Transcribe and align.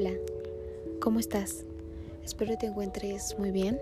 Hola, 0.00 0.16
¿cómo 1.02 1.20
estás? 1.20 1.66
Espero 2.24 2.52
que 2.52 2.56
te 2.56 2.66
encuentres 2.68 3.38
muy 3.38 3.50
bien. 3.50 3.78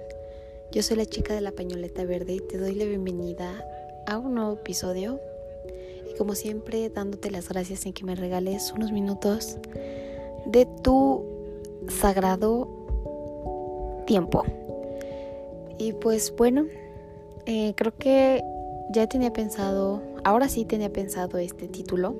Yo 0.73 0.83
soy 0.83 0.97
la 0.97 1.07
chica 1.07 1.33
de 1.33 1.41
la 1.41 1.53
pañoleta 1.53 2.05
verde 2.05 2.33
y 2.33 2.41
te 2.41 2.59
doy 2.59 2.75
la 2.75 2.87
bienvenida 2.87 3.65
a 4.05 4.19
un 4.19 4.35
nuevo 4.35 4.55
episodio. 4.55 5.21
Y 6.11 6.19
como 6.19 6.35
siempre, 6.35 6.91
dándote 6.91 7.31
las 7.31 7.49
gracias 7.49 7.87
en 7.87 7.93
que 7.93 8.03
me 8.03 8.17
regales 8.17 8.73
unos 8.73 8.91
minutos 8.91 9.59
de 10.45 10.67
tu 10.83 11.25
sagrado 11.87 12.69
tiempo. 14.05 14.43
Y 15.79 15.93
pues 15.93 16.35
bueno, 16.37 16.67
eh, 17.47 17.75
creo 17.77 17.95
que 17.97 18.43
ya 18.91 19.07
tenía 19.07 19.33
pensado, 19.33 20.03
ahora 20.25 20.49
sí 20.49 20.65
tenía 20.65 20.93
pensado 20.93 21.39
este 21.39 21.69
título 21.69 22.17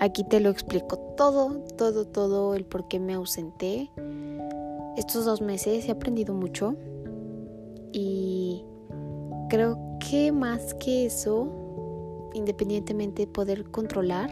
Aquí 0.00 0.24
te 0.24 0.40
lo 0.40 0.48
explico 0.48 0.96
todo, 1.14 1.62
todo, 1.76 2.06
todo, 2.06 2.54
el 2.54 2.64
por 2.64 2.88
qué 2.88 2.98
me 2.98 3.12
ausenté. 3.12 3.90
Estos 4.96 5.26
dos 5.26 5.42
meses 5.42 5.86
he 5.86 5.90
aprendido 5.90 6.32
mucho 6.32 6.74
y 7.92 8.64
creo 9.50 9.78
que 9.98 10.32
más 10.32 10.72
que 10.72 11.04
eso, 11.04 12.30
independientemente 12.32 13.26
de 13.26 13.28
poder 13.30 13.64
controlar 13.70 14.30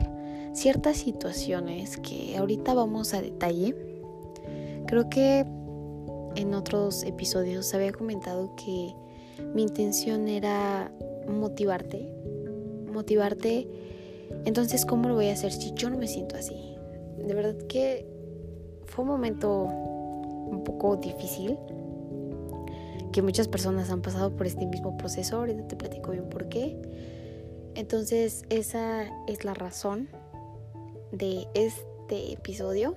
ciertas 0.54 0.96
situaciones 0.96 1.98
que 1.98 2.38
ahorita 2.38 2.72
vamos 2.72 3.12
a 3.12 3.20
detalle, 3.20 3.76
creo 4.86 5.10
que 5.10 5.44
en 6.34 6.54
otros 6.54 7.02
episodios 7.02 7.74
había 7.74 7.92
comentado 7.92 8.54
que 8.56 8.94
mi 9.54 9.64
intención 9.64 10.28
era 10.28 10.90
motivarte, 11.28 12.10
motivarte 12.90 13.87
entonces, 14.44 14.86
¿cómo 14.86 15.08
lo 15.08 15.14
voy 15.14 15.28
a 15.28 15.32
hacer 15.32 15.52
si 15.52 15.72
yo 15.74 15.90
no 15.90 15.98
me 15.98 16.06
siento 16.06 16.36
así? 16.36 16.76
De 17.18 17.34
verdad 17.34 17.56
que 17.68 18.06
fue 18.86 19.04
un 19.04 19.10
momento 19.10 19.64
un 19.64 20.64
poco 20.64 20.96
difícil, 20.96 21.58
que 23.12 23.22
muchas 23.22 23.48
personas 23.48 23.90
han 23.90 24.02
pasado 24.02 24.34
por 24.34 24.46
este 24.46 24.66
mismo 24.66 24.96
proceso, 24.96 25.36
ahorita 25.36 25.68
te 25.68 25.76
platico 25.76 26.12
bien 26.12 26.28
por 26.28 26.48
qué. 26.48 26.80
Entonces, 27.74 28.44
esa 28.48 29.04
es 29.26 29.44
la 29.44 29.54
razón 29.54 30.08
de 31.12 31.46
este 31.54 32.32
episodio 32.32 32.96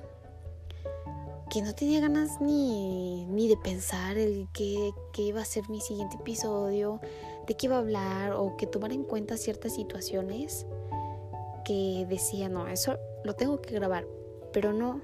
que 1.49 1.61
no 1.61 1.75
tenía 1.75 1.99
ganas 1.99 2.39
ni, 2.39 3.25
ni 3.25 3.49
de 3.49 3.57
pensar 3.57 4.17
el 4.17 4.47
que, 4.53 4.91
que, 5.11 5.23
iba 5.23 5.41
a 5.41 5.45
ser 5.45 5.69
mi 5.69 5.81
siguiente 5.81 6.15
episodio, 6.15 7.01
de 7.45 7.55
qué 7.55 7.65
iba 7.65 7.75
a 7.75 7.79
hablar 7.79 8.31
o 8.31 8.55
que 8.55 8.67
tomar 8.67 8.93
en 8.93 9.03
cuenta 9.03 9.35
ciertas 9.35 9.75
situaciones 9.75 10.65
decía, 12.09 12.49
no, 12.49 12.67
eso 12.67 12.97
lo 13.23 13.35
tengo 13.35 13.61
que 13.61 13.73
grabar, 13.73 14.05
pero 14.51 14.73
no, 14.73 15.01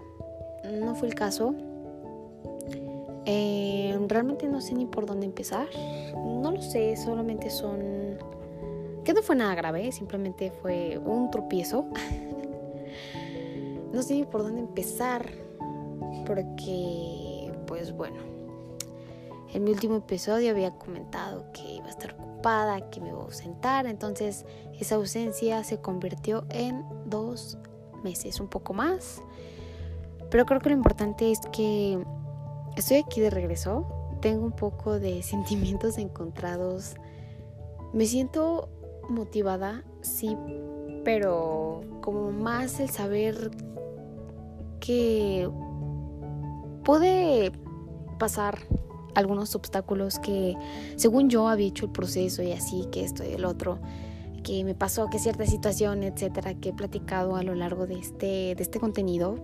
no 0.63 0.95
fue 0.95 1.07
el 1.07 1.15
caso. 1.15 1.53
Eh, 3.25 3.97
realmente 4.07 4.47
no 4.47 4.61
sé 4.61 4.73
ni 4.73 4.85
por 4.85 5.05
dónde 5.05 5.25
empezar. 5.25 5.67
No 6.15 6.51
lo 6.51 6.61
sé, 6.61 6.95
solamente 6.95 7.49
son... 7.49 8.17
Que 9.03 9.13
no 9.13 9.21
fue 9.21 9.35
nada 9.35 9.55
grave, 9.55 9.91
simplemente 9.91 10.51
fue 10.51 10.97
un 10.97 11.31
tropiezo. 11.31 11.85
no 13.93 14.01
sé 14.01 14.15
ni 14.15 14.25
por 14.25 14.43
dónde 14.43 14.61
empezar, 14.61 15.29
porque, 16.25 17.51
pues 17.65 17.93
bueno, 17.93 18.17
en 19.53 19.63
mi 19.63 19.71
último 19.71 19.97
episodio 19.97 20.51
había 20.51 20.71
comentado 20.71 21.51
que 21.53 21.75
iba 21.75 21.85
a 21.85 21.89
estar 21.89 22.13
ocupada, 22.13 22.89
que 22.89 22.99
me 22.99 23.09
iba 23.09 23.19
a 23.19 23.23
ausentar, 23.23 23.85
entonces 23.85 24.45
esa 24.79 24.95
ausencia 24.95 25.63
se 25.63 25.79
convirtió 25.79 26.45
en 26.49 26.83
dos 27.05 27.57
meses, 28.03 28.39
un 28.39 28.47
poco 28.47 28.73
más. 28.73 29.21
Pero 30.29 30.45
creo 30.45 30.59
que 30.59 30.69
lo 30.69 30.75
importante 30.75 31.31
es 31.31 31.39
que 31.51 32.03
estoy 32.75 32.97
aquí 32.97 33.21
de 33.21 33.29
regreso, 33.29 33.87
tengo 34.21 34.45
un 34.45 34.51
poco 34.51 34.99
de 34.99 35.23
sentimientos 35.23 35.97
encontrados, 35.97 36.95
me 37.93 38.05
siento 38.05 38.69
motivada, 39.09 39.83
sí, 40.01 40.37
pero 41.05 41.81
como 42.01 42.31
más 42.31 42.79
el 42.81 42.89
saber 42.89 43.51
que 44.81 45.49
pude 46.83 47.51
pasar 48.19 48.57
algunos 49.17 49.55
obstáculos 49.55 50.19
que 50.19 50.55
según 50.95 51.27
yo 51.27 51.47
había 51.47 51.67
hecho 51.67 51.85
el 51.85 51.91
proceso 51.91 52.43
y 52.43 52.51
así, 52.51 52.85
que 52.91 53.03
esto 53.03 53.23
y 53.23 53.33
el 53.33 53.45
otro, 53.45 53.79
que 54.43 54.63
me 54.63 54.75
pasó, 54.75 55.09
que 55.09 55.17
cierta 55.17 55.47
situación, 55.47 56.03
etcétera, 56.03 56.53
que 56.53 56.69
he 56.69 56.73
platicado 56.73 57.35
a 57.35 57.41
lo 57.41 57.55
largo 57.55 57.87
de 57.87 57.95
este, 57.95 58.53
de 58.53 58.57
este 58.59 58.79
contenido. 58.79 59.39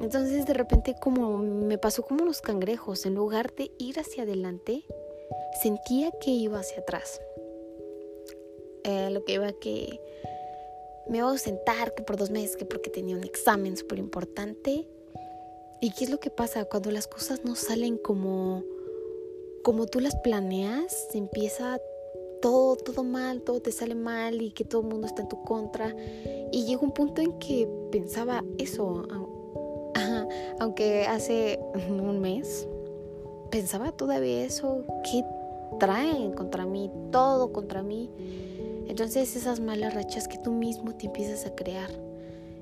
Entonces 0.00 0.46
de 0.46 0.54
repente 0.54 0.96
como 1.00 1.38
me 1.38 1.78
pasó 1.78 2.02
como 2.02 2.24
los 2.24 2.40
cangrejos, 2.40 3.06
en 3.06 3.14
lugar 3.14 3.54
de 3.54 3.70
ir 3.78 4.00
hacia 4.00 4.24
adelante, 4.24 4.82
sentía 5.62 6.10
que 6.20 6.32
iba 6.32 6.58
hacia 6.58 6.80
atrás. 6.80 7.20
Eh, 8.82 9.10
lo 9.12 9.24
que 9.24 9.34
iba 9.34 9.52
que 9.52 10.00
me 11.08 11.18
iba 11.18 11.28
a 11.28 11.30
ausentar, 11.30 11.94
que 11.94 12.02
por 12.02 12.16
dos 12.16 12.30
meses, 12.30 12.56
que 12.56 12.64
porque 12.64 12.90
tenía 12.90 13.16
un 13.16 13.22
examen 13.22 13.76
súper 13.76 14.00
importante. 14.00 14.88
¿Y 15.80 15.92
qué 15.92 16.04
es 16.04 16.10
lo 16.10 16.18
que 16.18 16.30
pasa 16.30 16.64
cuando 16.64 16.90
las 16.90 17.06
cosas 17.06 17.44
no 17.44 17.54
salen 17.54 17.96
como 17.96 18.64
como 19.64 19.86
tú 19.86 19.98
las 19.98 20.14
planeas, 20.16 21.08
empieza 21.14 21.80
todo, 22.42 22.76
todo 22.76 23.02
mal, 23.02 23.40
todo 23.40 23.60
te 23.60 23.72
sale 23.72 23.94
mal 23.94 24.42
y 24.42 24.52
que 24.52 24.62
todo 24.62 24.82
el 24.82 24.88
mundo 24.88 25.06
está 25.06 25.22
en 25.22 25.28
tu 25.28 25.42
contra. 25.42 25.96
Y 26.52 26.66
llega 26.66 26.82
un 26.82 26.92
punto 26.92 27.22
en 27.22 27.38
que 27.38 27.66
pensaba 27.90 28.44
eso, 28.58 29.08
aunque 30.60 31.06
hace 31.06 31.58
un 31.88 32.20
mes 32.20 32.68
pensaba 33.50 33.92
todavía 33.92 34.44
eso, 34.44 34.84
¿qué 35.04 35.24
traen 35.80 36.32
contra 36.32 36.66
mí? 36.66 36.90
Todo 37.10 37.50
contra 37.52 37.82
mí. 37.82 38.10
Entonces 38.86 39.34
esas 39.34 39.60
malas 39.60 39.94
rachas 39.94 40.28
que 40.28 40.36
tú 40.38 40.52
mismo 40.52 40.94
te 40.94 41.06
empiezas 41.06 41.46
a 41.46 41.54
crear. 41.54 41.90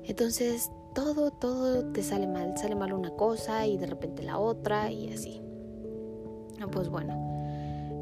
Entonces 0.05 0.71
todo, 0.95 1.31
todo 1.31 1.83
te 1.91 2.01
sale 2.01 2.27
mal. 2.27 2.57
Sale 2.57 2.75
mal 2.75 2.93
una 2.93 3.11
cosa 3.11 3.67
y 3.67 3.77
de 3.77 3.87
repente 3.87 4.23
la 4.23 4.39
otra 4.39 4.89
y 4.89 5.11
así. 5.11 5.41
Ah, 6.61 6.67
pues 6.71 6.89
bueno, 6.89 7.13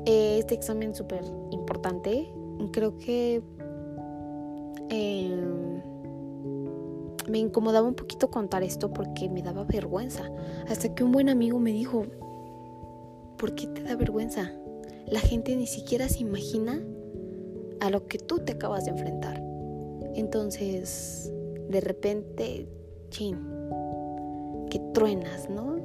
eh, 0.06 0.38
este 0.40 0.56
examen 0.56 0.94
súper 0.96 1.24
importante, 1.52 2.32
creo 2.72 2.98
que 2.98 3.42
em, 4.90 5.82
me 7.30 7.40
incomodaba 7.40 7.88
un 7.88 7.96
poquito 7.96 8.30
contar 8.30 8.64
esto 8.64 8.92
porque 8.92 9.30
me 9.30 9.42
daba 9.42 9.64
vergüenza. 9.64 10.30
Hasta 10.68 10.94
que 10.94 11.04
un 11.04 11.12
buen 11.12 11.30
amigo 11.30 11.60
me 11.60 11.72
dijo, 11.72 12.06
¿por 13.38 13.56
qué 13.56 13.68
te 13.68 13.84
da 13.84 13.96
vergüenza? 13.96 14.52
La 15.08 15.20
gente 15.20 15.56
ni 15.56 15.68
siquiera 15.68 16.08
se 16.10 16.20
imagina 16.20 16.82
a 17.80 17.90
lo 17.90 18.08
que 18.08 18.18
tú 18.18 18.40
te 18.40 18.54
acabas 18.54 18.86
de 18.86 18.92
enfrentar. 18.92 19.42
Entonces, 20.16 21.32
de 21.70 21.82
repente, 21.82 22.68
chin, 23.10 23.38
que 24.70 24.80
truenas, 24.94 25.50
¿no? 25.50 25.81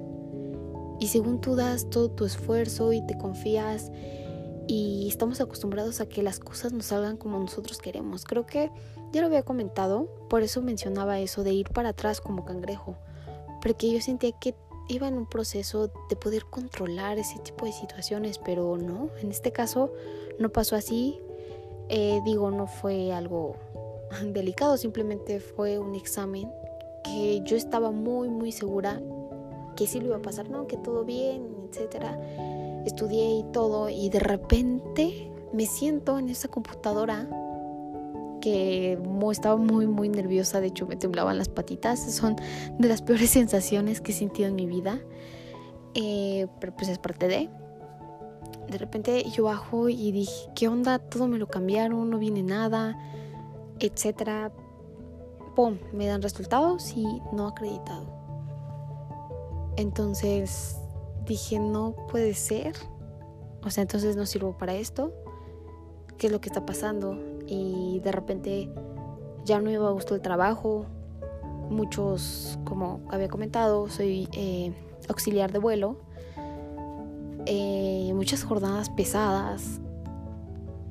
Y 0.99 1.09
según 1.09 1.41
tú 1.41 1.57
das 1.57 1.91
todo 1.91 2.11
tu 2.11 2.25
esfuerzo 2.25 2.93
y 2.93 3.05
te 3.07 3.17
confías 3.19 3.91
y 4.67 5.07
estamos 5.09 5.41
acostumbrados 5.41 6.01
a 6.01 6.07
que 6.07 6.23
las 6.23 6.39
cosas 6.39 6.73
nos 6.73 6.87
salgan 6.87 7.17
como 7.17 7.39
nosotros 7.39 7.79
queremos. 7.79 8.25
Creo 8.25 8.47
que 8.47 8.71
ya 9.13 9.21
lo 9.21 9.29
había 9.29 9.43
comentado, 9.43 10.09
por 10.29 10.43
eso 10.43 10.63
mencionaba 10.63 11.21
eso 11.21 11.45
de 11.45 11.53
ir 11.53 11.71
para 11.71 11.91
atrás 11.91 12.21
como 12.21 12.45
cangrejo, 12.45 12.97
porque 13.63 13.93
yo 13.93 14.01
sentía 14.01 14.33
que 14.33 14.55
iba 14.89 15.09
en 15.09 15.15
un 15.15 15.27
proceso 15.27 15.91
de 16.09 16.17
poder 16.17 16.45
controlar 16.47 17.19
ese 17.19 17.39
tipo 17.41 17.65
de 17.65 17.73
situaciones, 17.73 18.39
pero 18.39 18.77
no, 18.77 19.11
en 19.21 19.31
este 19.31 19.53
caso 19.53 19.93
no 20.39 20.51
pasó 20.51 20.77
así. 20.77 21.19
Eh, 21.89 22.21
digo, 22.25 22.51
no 22.51 22.67
fue 22.67 23.13
algo 23.13 23.57
delicado, 24.25 24.77
simplemente 24.77 25.41
fue 25.41 25.79
un 25.79 25.95
examen 25.95 26.51
que 27.05 27.41
yo 27.45 27.57
estaba 27.57 27.93
muy, 27.93 28.29
muy 28.29 28.51
segura 28.51 29.01
que 29.77 29.87
sí 29.87 30.01
lo 30.01 30.07
iba 30.07 30.17
a 30.17 30.23
pasar, 30.23 30.51
¿no? 30.51 30.67
Que 30.67 30.77
todo 30.77 31.05
bien, 31.05 31.55
etcétera. 31.71 32.19
Estudié 32.85 33.39
y 33.39 33.45
todo 33.53 33.89
y 33.89 34.09
de 34.09 34.21
repente 34.21 35.31
me 35.53 35.67
siento 35.67 36.19
en 36.19 36.29
esa 36.29 36.49
computadora 36.49 37.29
que 38.41 38.99
estaba 39.33 39.57
muy 39.57 39.87
muy 39.87 40.09
nerviosa, 40.09 40.61
de 40.61 40.69
hecho 40.69 40.87
me 40.87 40.97
temblaban 40.97 41.37
las 41.37 41.49
patitas, 41.49 42.01
son 42.15 42.37
de 42.79 42.89
las 42.89 43.03
peores 43.03 43.31
sensaciones 43.41 44.01
que 44.01 44.13
he 44.13 44.15
sentido 44.15 44.49
en 44.49 44.55
mi 44.55 44.67
vida, 44.67 45.01
eh, 45.95 46.47
pero 46.61 46.75
pues 46.75 46.89
es 46.89 46.99
parte 46.99 47.29
de... 47.29 47.51
De 48.69 48.79
repente 48.79 49.25
yo 49.31 49.45
bajo 49.45 49.89
y 49.89 50.11
dije, 50.11 50.51
¿qué 50.57 50.67
onda? 50.67 50.99
Todo 50.99 51.29
me 51.29 51.39
lo 51.39 51.47
cambiaron, 51.47 52.11
no 52.11 52.19
viene 52.19 52.43
nada, 52.43 52.99
etcétera. 53.79 54.51
¡Pum! 55.55 55.79
Me 55.93 56.07
dan 56.07 56.21
resultados 56.21 56.93
y 56.97 57.07
no 57.33 57.47
acreditado. 57.47 58.16
Entonces 59.77 60.77
dije, 61.25 61.59
no 61.59 61.95
puede 62.11 62.35
ser. 62.35 62.75
O 63.65 63.71
sea, 63.71 63.83
entonces 63.83 64.17
no 64.17 64.27
sirvo 64.27 64.57
para 64.57 64.75
esto. 64.75 65.13
¿Qué 66.19 66.29
es 66.29 66.33
lo 66.33 66.41
que 66.41 66.49
está 66.49 66.65
pasando? 66.65 67.19
Y 67.47 68.01
de 68.01 68.13
repente 68.13 68.71
ya 69.45 69.59
no 69.59 69.65
me 69.65 69.73
iba 69.73 69.89
a 69.89 69.93
gustar 69.93 70.15
el 70.15 70.23
trabajo. 70.23 70.87
muchos, 71.69 72.59
como 72.65 73.01
había 73.11 73.29
comentado, 73.29 73.89
soy 73.89 74.29
eh, 74.33 74.73
auxiliar 75.09 75.53
de 75.53 75.59
vuelo. 75.59 75.97
Eh, 77.45 78.13
muchas 78.15 78.43
jornadas 78.45 78.91
pesadas, 78.91 79.81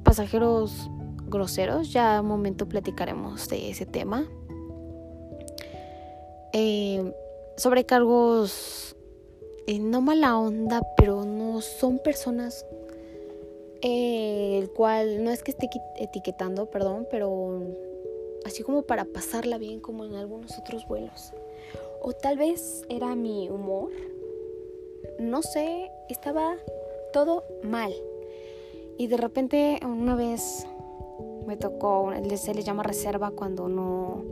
pasajeros 0.04 0.90
groseros, 1.28 1.92
ya 1.92 2.22
un 2.22 2.28
momento 2.28 2.68
platicaremos 2.68 3.50
de 3.50 3.72
ese 3.72 3.86
tema. 3.86 4.26
Eh, 6.54 7.14
sobrecargos, 7.58 8.96
eh, 9.68 9.80
no 9.80 10.02
mala 10.02 10.38
onda, 10.38 10.82
pero 10.98 11.26
no 11.26 11.62
son 11.62 12.00
personas 12.00 12.66
eh, 13.82 14.58
el 14.60 14.72
cual 14.72 15.24
no 15.24 15.32
es 15.32 15.44
que 15.44 15.52
esté 15.52 15.70
etiquetando, 15.98 16.66
perdón, 16.72 17.08
pero 17.12 17.62
así 18.44 18.64
como 18.64 18.82
para 18.82 19.06
pasarla 19.06 19.58
bien 19.58 19.80
como 19.80 20.06
en 20.06 20.16
algunos 20.16 20.58
otros 20.58 20.88
vuelos. 20.88 21.34
O 22.02 22.14
tal 22.14 22.38
vez 22.38 22.84
era 22.90 23.16
mi 23.16 23.50
humor. 23.50 23.92
No 25.20 25.42
sé, 25.42 25.92
estaba 26.10 26.56
todo 27.14 27.44
mal. 27.64 27.94
Y 28.98 29.08
de 29.08 29.18
repente 29.18 29.80
una 29.84 30.16
vez 30.16 30.66
me 31.46 31.58
tocó, 31.58 32.12
se 32.38 32.54
le 32.54 32.64
llama 32.64 32.82
reserva 32.82 33.32
cuando 33.32 33.68
no, 33.68 34.24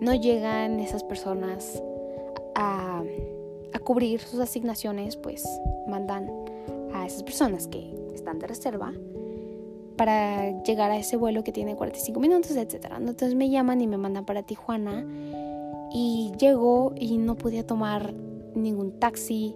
no 0.00 0.14
llegan 0.14 0.80
esas 0.80 1.04
personas 1.04 1.80
a, 2.56 3.04
a 3.72 3.78
cubrir 3.78 4.20
sus 4.20 4.40
asignaciones, 4.40 5.16
pues 5.16 5.44
mandan 5.86 6.28
a 6.92 7.06
esas 7.06 7.22
personas 7.22 7.68
que 7.68 7.94
están 8.14 8.38
de 8.40 8.48
reserva 8.48 8.92
para 9.96 10.62
llegar 10.62 10.90
a 10.90 10.96
ese 10.98 11.16
vuelo 11.16 11.44
que 11.44 11.52
tiene 11.52 11.76
45 11.76 12.20
minutos, 12.20 12.56
etc. 12.56 12.86
Entonces 12.98 13.34
me 13.34 13.48
llaman 13.48 13.80
y 13.80 13.86
me 13.86 13.96
mandan 13.96 14.24
para 14.24 14.42
Tijuana 14.42 15.06
y 15.92 16.32
llego 16.38 16.92
y 16.96 17.18
no 17.18 17.36
podía 17.36 17.66
tomar 17.66 18.12
ningún 18.54 18.98
taxi, 18.98 19.54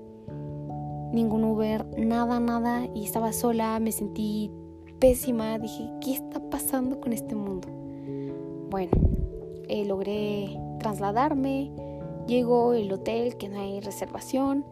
ningún 1.13 1.45
Uber, 1.45 1.87
nada, 1.99 2.41
nada 2.41 2.87
y 2.95 3.05
estaba 3.05 3.33
sola, 3.33 3.79
me 3.81 3.93
sentí 3.93 4.51
pésima, 4.99 5.59
dije, 5.59 5.91
¿qué 6.01 6.13
está 6.13 6.41
pasando 6.51 7.01
con 7.01 7.13
este 7.13 7.35
mundo? 7.35 7.69
Bueno, 8.71 8.93
eh, 9.69 9.85
logré 9.85 10.59
trasladarme, 10.79 11.73
llego 12.31 12.71
al 12.71 12.91
hotel 12.93 13.37
que 13.37 13.49
no 13.49 13.61
hay 13.61 13.81
reservación 13.81 14.65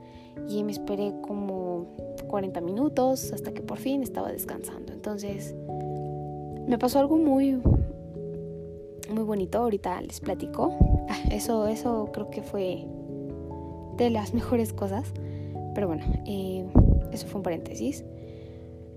y 0.49 0.63
me 0.63 0.71
esperé 0.71 1.13
como 1.23 1.89
40 2.29 2.61
minutos 2.61 3.33
hasta 3.33 3.53
que 3.53 3.63
por 3.63 3.79
fin 3.79 4.03
estaba 4.03 4.31
descansando. 4.31 4.93
Entonces, 4.93 5.57
me 6.67 6.79
pasó 6.79 7.01
algo 7.01 7.19
muy 7.19 7.61
muy 9.11 9.25
bonito, 9.25 9.59
ahorita 9.59 10.01
les 10.03 10.21
platico. 10.21 10.73
Eso 11.31 11.67
eso 11.67 12.11
creo 12.13 12.31
que 12.31 12.43
fue 12.43 12.87
de 13.97 14.11
las 14.11 14.35
mejores 14.39 14.73
cosas. 14.73 15.13
Pero 15.75 15.89
bueno, 15.89 16.05
eh, 16.27 16.67
eso 17.13 17.27
fue 17.27 17.39
un 17.39 17.43
paréntesis. 17.43 18.05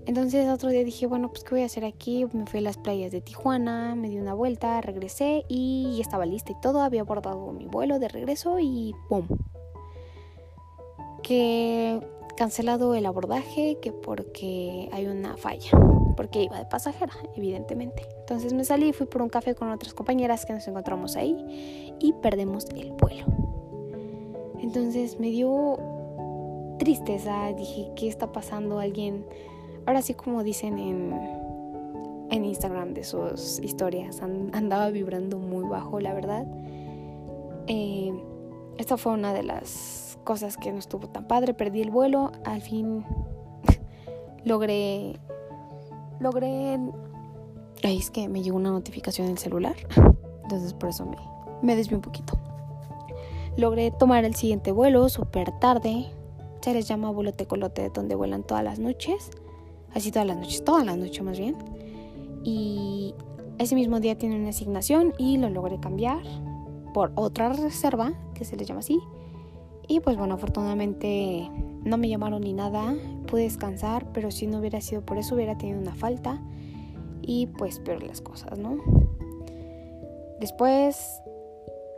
Entonces 0.06 0.48
otro 0.48 0.70
día 0.70 0.82
dije, 0.82 1.06
bueno, 1.06 1.28
pues 1.28 1.44
¿qué 1.44 1.50
voy 1.50 1.62
a 1.62 1.66
hacer 1.66 1.84
aquí? 1.84 2.26
Me 2.32 2.46
fui 2.46 2.58
a 2.58 2.62
las 2.62 2.76
playas 2.76 3.12
de 3.12 3.20
Tijuana, 3.20 3.94
me 3.94 4.08
di 4.08 4.18
una 4.18 4.34
vuelta, 4.34 4.80
regresé 4.80 5.44
y 5.48 5.98
estaba 6.00 6.26
lista 6.26 6.52
y 6.52 6.60
todo. 6.60 6.80
Había 6.82 7.02
abordado 7.02 7.52
mi 7.52 7.66
vuelo 7.66 7.98
de 7.98 8.08
regreso 8.08 8.58
y 8.58 8.94
¡pum! 9.08 9.26
Que 11.22 12.00
cancelado 12.36 12.94
el 12.96 13.06
abordaje, 13.06 13.78
que 13.80 13.92
porque 13.92 14.88
hay 14.92 15.06
una 15.06 15.36
falla, 15.36 15.70
porque 16.16 16.42
iba 16.42 16.58
de 16.58 16.66
pasajera, 16.66 17.12
evidentemente. 17.36 18.02
Entonces 18.20 18.52
me 18.52 18.64
salí 18.64 18.88
y 18.88 18.92
fui 18.92 19.06
por 19.06 19.22
un 19.22 19.28
café 19.28 19.54
con 19.54 19.70
otras 19.70 19.94
compañeras 19.94 20.44
que 20.44 20.52
nos 20.52 20.66
encontramos 20.66 21.14
ahí 21.16 21.94
y 22.00 22.12
perdemos 22.14 22.66
el 22.70 22.92
vuelo. 22.92 23.26
Entonces 24.60 25.20
me 25.20 25.30
dio 25.30 25.78
tristeza, 26.78 27.52
dije, 27.52 27.92
¿qué 27.94 28.08
está 28.08 28.32
pasando? 28.32 28.80
Alguien 28.80 29.24
Ahora 29.86 30.02
sí 30.02 30.14
como 30.14 30.44
dicen 30.44 30.78
en, 30.78 31.12
en 32.30 32.44
Instagram 32.44 32.94
de 32.94 33.04
sus 33.04 33.58
historias, 33.60 34.22
andaba 34.22 34.90
vibrando 34.90 35.38
muy 35.38 35.68
bajo, 35.68 36.00
la 36.00 36.14
verdad. 36.14 36.46
Eh, 37.66 38.12
esta 38.78 38.96
fue 38.96 39.12
una 39.12 39.32
de 39.32 39.42
las 39.42 40.18
cosas 40.24 40.56
que 40.56 40.72
no 40.72 40.78
estuvo 40.78 41.08
tan 41.08 41.26
padre. 41.26 41.52
Perdí 41.52 41.82
el 41.82 41.90
vuelo. 41.90 42.32
Al 42.44 42.62
fin 42.62 43.04
logré. 44.44 45.18
Logré. 46.20 46.78
Ahí 47.82 47.98
es 47.98 48.10
que 48.10 48.28
me 48.28 48.42
llegó 48.42 48.56
una 48.56 48.70
notificación 48.70 49.26
en 49.26 49.32
el 49.32 49.38
celular. 49.38 49.76
Entonces 50.44 50.74
por 50.74 50.90
eso 50.90 51.04
me, 51.04 51.16
me 51.60 51.74
desvié 51.74 51.96
un 51.96 52.02
poquito. 52.02 52.38
Logré 53.56 53.90
tomar 53.90 54.24
el 54.24 54.36
siguiente 54.36 54.70
vuelo 54.70 55.08
súper 55.08 55.50
tarde. 55.58 56.06
Se 56.60 56.72
les 56.72 56.86
llama 56.86 57.10
vuelo 57.10 57.32
tecolote, 57.32 57.90
donde 57.90 58.14
vuelan 58.14 58.44
todas 58.44 58.62
las 58.62 58.78
noches 58.78 59.30
así 59.94 60.10
todas 60.10 60.26
las 60.26 60.36
noches, 60.36 60.64
todas 60.64 60.84
las 60.84 60.96
noches 60.96 61.22
más 61.22 61.38
bien. 61.38 61.56
Y 62.44 63.14
ese 63.58 63.74
mismo 63.74 64.00
día 64.00 64.16
tiene 64.16 64.36
una 64.36 64.50
asignación 64.50 65.14
y 65.18 65.38
lo 65.38 65.48
logré 65.48 65.78
cambiar 65.78 66.22
por 66.92 67.12
otra 67.14 67.52
reserva, 67.52 68.12
que 68.34 68.44
se 68.44 68.56
le 68.56 68.64
llama 68.64 68.80
así. 68.80 69.00
Y 69.88 70.00
pues 70.00 70.16
bueno, 70.16 70.34
afortunadamente 70.34 71.48
no 71.84 71.96
me 71.96 72.08
llamaron 72.08 72.42
ni 72.42 72.52
nada, 72.52 72.94
pude 73.26 73.42
descansar, 73.42 74.12
pero 74.12 74.30
si 74.30 74.46
no 74.46 74.58
hubiera 74.58 74.80
sido 74.80 75.02
por 75.02 75.18
eso 75.18 75.34
hubiera 75.34 75.58
tenido 75.58 75.80
una 75.80 75.94
falta 75.94 76.42
y 77.20 77.46
pues 77.46 77.78
peor 77.78 78.02
las 78.02 78.20
cosas, 78.20 78.58
¿no? 78.58 78.78
Después 80.40 81.20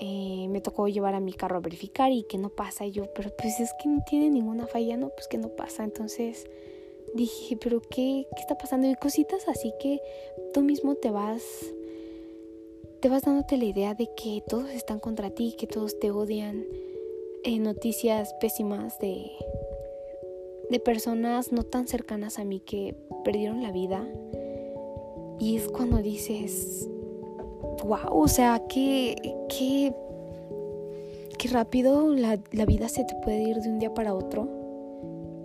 eh, 0.00 0.49
me 0.50 0.61
tocó 0.61 0.88
llevar 0.88 1.14
a 1.14 1.20
mi 1.20 1.32
carro 1.32 1.56
a 1.56 1.61
verificar 1.61 2.12
y 2.12 2.25
que 2.25 2.37
no 2.37 2.50
pasa. 2.50 2.85
Y 2.85 2.93
yo, 2.93 3.05
pero 3.14 3.31
pues 3.37 3.58
es 3.61 3.73
que 3.82 3.88
no 3.88 4.02
tiene 4.05 4.31
ninguna 4.31 4.67
falla, 4.67 4.97
¿no? 4.97 5.08
Pues 5.11 5.29
que 5.29 5.38
no 5.38 5.49
pasa. 5.49 5.85
Entonces 5.85 6.47
dije, 7.14 7.56
pero 7.56 7.81
qué, 7.81 8.26
¿qué 8.34 8.40
está 8.40 8.58
pasando? 8.58 8.88
Y 8.88 8.94
cositas 8.96 9.49
así 9.49 9.72
que 9.81 10.00
tú 10.52 10.62
mismo 10.62 10.96
te 10.96 11.11
vas, 11.11 11.43
te 13.00 13.08
vas 13.08 13.22
dándote 13.22 13.56
la 13.56 13.64
idea 13.64 13.94
de 13.94 14.11
que 14.16 14.43
todos 14.46 14.70
están 14.70 14.99
contra 14.99 15.31
ti, 15.31 15.55
que 15.56 15.66
todos 15.66 15.99
te 15.99 16.11
odian. 16.11 16.66
Eh, 17.44 17.58
noticias 17.58 18.34
pésimas 18.40 18.99
de, 18.99 19.31
de 20.70 20.81
personas 20.81 21.52
no 21.52 21.62
tan 21.62 21.87
cercanas 21.87 22.38
a 22.38 22.44
mí 22.44 22.61
que 22.61 22.96
perdieron 23.22 23.62
la 23.62 23.70
vida. 23.70 24.06
Y 25.38 25.56
es 25.56 25.69
cuando 25.69 25.99
dices, 25.99 26.88
wow, 27.85 28.09
o 28.11 28.28
sea, 28.28 28.62
qué, 28.68 29.14
qué, 29.50 29.94
qué 31.38 31.49
rápido 31.49 32.14
la, 32.14 32.40
la 32.52 32.64
vida 32.64 32.88
se 32.88 33.04
te 33.04 33.14
puede 33.23 33.42
ir 33.42 33.59
de 33.59 33.68
un 33.68 33.78
día 33.78 33.92
para 33.92 34.14
otro 34.14 34.63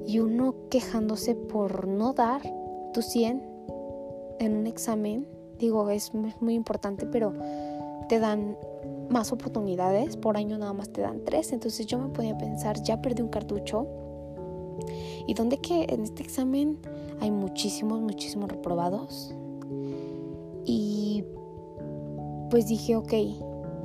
y 0.09 0.17
uno 0.17 0.55
quejándose 0.71 1.35
por 1.35 1.87
no 1.87 2.13
dar 2.13 2.41
tu 2.93 3.03
100 3.03 3.43
en 4.39 4.57
un 4.57 4.65
examen, 4.65 5.27
digo, 5.59 5.87
es 5.91 6.13
muy 6.15 6.55
importante, 6.55 7.05
pero 7.05 7.31
te 8.07 8.17
dan 8.17 8.57
más 9.11 9.31
oportunidades, 9.31 10.17
por 10.17 10.35
año 10.35 10.57
nada 10.57 10.73
más 10.73 10.91
te 10.91 11.01
dan 11.01 11.23
tres, 11.25 11.53
entonces 11.53 11.85
yo 11.85 11.99
me 11.99 12.09
podía 12.09 12.35
pensar, 12.35 12.81
ya 12.81 12.99
perdí 13.03 13.21
un 13.21 13.29
cartucho, 13.29 13.85
y 15.27 15.35
donde 15.35 15.59
que 15.59 15.85
en 15.89 16.01
este 16.01 16.23
examen 16.23 16.79
hay 17.19 17.29
muchísimos, 17.29 18.01
muchísimos 18.01 18.49
reprobados, 18.49 19.35
y 20.65 21.23
pues 22.49 22.65
dije, 22.65 22.95
ok, 22.95 23.13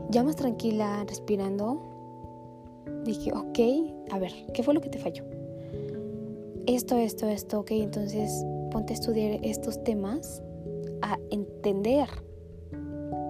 ya 0.09 0.23
más 0.23 0.37
tranquila, 0.37 1.04
respirando, 1.07 1.83
dije, 3.04 3.31
ok, 3.31 3.59
a 4.11 4.19
ver, 4.19 4.33
¿qué 4.54 4.62
fue 4.62 4.73
lo 4.73 4.81
que 4.81 4.88
te 4.88 4.99
falló? 4.99 5.44
Esto, 6.66 6.97
esto, 6.97 7.28
esto, 7.28 7.61
ok, 7.61 7.71
entonces 7.73 8.44
ponte 8.71 8.92
a 8.92 8.97
estudiar 8.97 9.38
estos 9.42 9.83
temas, 9.85 10.42
a 11.02 11.18
entender 11.30 12.09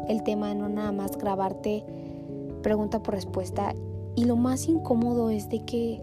el 0.09 0.23
tema, 0.23 0.55
no 0.55 0.69
nada 0.69 0.93
más 0.93 1.17
grabarte 1.17 1.85
pregunta 2.63 3.03
por 3.03 3.15
respuesta. 3.15 3.75
Y 4.17 4.25
lo 4.25 4.37
más 4.37 4.69
incómodo 4.69 5.31
es 5.31 5.49
de 5.49 5.65
que 5.65 6.01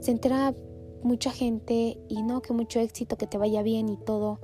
se 0.00 0.10
entera 0.10 0.54
mucha 1.02 1.30
gente 1.30 1.98
y 2.08 2.22
no, 2.22 2.42
que 2.42 2.52
mucho 2.52 2.80
éxito, 2.80 3.16
que 3.16 3.26
te 3.26 3.38
vaya 3.38 3.62
bien 3.62 3.88
y 3.88 3.96
todo. 3.96 4.40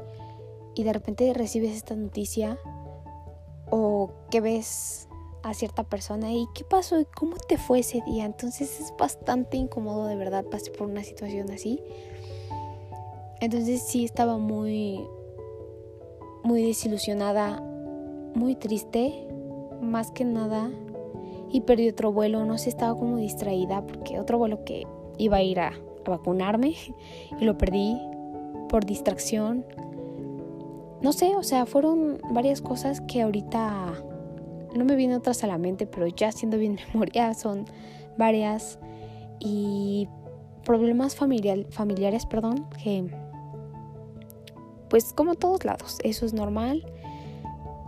Y 0.75 0.85
de 0.85 0.93
repente 0.93 1.33
recibes 1.35 1.77
esta 1.77 1.97
noticia 1.97 2.59
o 3.71 4.11
que 4.31 4.41
ves 4.41 5.08
a 5.43 5.55
cierta 5.55 5.85
persona 5.85 6.33
y 6.33 6.47
qué 6.55 6.65
pasó 6.65 7.01
y 7.01 7.05
cómo 7.05 7.37
te 7.37 7.57
fue 7.59 7.81
ese 7.81 8.03
día. 8.07 8.25
Entonces 8.25 8.81
es 8.81 8.93
bastante 8.99 9.57
incómodo 9.57 10.07
de 10.07 10.17
verdad 10.17 10.45
pasé 10.45 10.71
por 10.71 10.89
una 10.89 11.03
situación 11.05 11.51
así. 11.51 11.83
Entonces 13.41 13.83
sí 13.83 14.05
estaba 14.05 14.39
muy 14.39 15.01
muy 16.43 16.63
desilusionada, 16.63 17.61
muy 18.35 18.55
triste, 18.55 19.29
más 19.81 20.11
que 20.11 20.25
nada 20.25 20.71
y 21.51 21.63
perdí 21.63 21.89
otro 21.89 22.13
vuelo, 22.13 22.45
no 22.45 22.59
sé, 22.59 22.69
estaba 22.69 22.99
como 22.99 23.17
distraída 23.17 23.85
porque 23.87 24.21
otro 24.21 24.39
vuelo 24.39 24.65
que 24.65 24.87
iba 25.19 25.39
a 25.39 25.43
ir 25.43 25.61
a, 25.61 25.69
a 25.69 26.11
vacunarme 26.11 26.75
y 27.41 27.45
lo 27.45 27.57
perdí 27.59 27.97
por 28.69 28.85
distracción. 28.85 29.65
No 31.01 31.13
sé, 31.13 31.37
o 31.37 31.43
sea, 31.43 31.65
fueron 31.65 32.21
varias 32.33 32.61
cosas 32.61 33.01
que 33.01 33.23
ahorita 33.23 33.95
no 34.75 34.85
me 34.85 34.97
vienen 34.97 35.19
otras 35.19 35.45
a 35.45 35.47
la 35.47 35.59
mente, 35.59 35.87
pero 35.87 36.07
ya 36.07 36.33
siendo 36.33 36.59
bien 36.59 36.79
memoria 36.93 37.35
son 37.35 37.65
varias. 38.17 38.79
Y 39.41 40.09
problemas 40.65 41.15
familiar, 41.15 41.65
familiares, 41.71 42.27
perdón, 42.27 42.67
que 42.83 43.09
pues 44.91 45.13
como 45.13 45.35
todos 45.35 45.65
lados, 45.65 45.99
eso 46.03 46.27
es 46.27 46.33
normal. 46.33 46.85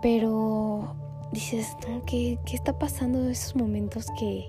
Pero 0.03 0.95
dices, 1.33 1.77
¿qué, 2.07 2.39
¿qué, 2.47 2.57
está 2.57 2.79
pasando 2.79 3.19
en 3.21 3.31
esos 3.31 3.55
momentos 3.57 4.07
que, 4.19 4.47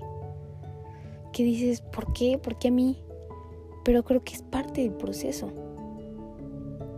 que 1.32 1.44
dices, 1.44 1.80
¿por 1.80 2.12
qué? 2.12 2.38
¿Por 2.38 2.58
qué 2.58 2.68
a 2.68 2.70
mí? 2.70 3.02
Pero 3.84 4.02
creo 4.04 4.22
que 4.22 4.34
es 4.34 4.42
parte 4.42 4.82
del 4.82 4.92
proceso. 4.92 5.52